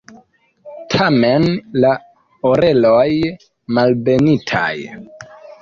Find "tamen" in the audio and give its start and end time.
0.93-1.45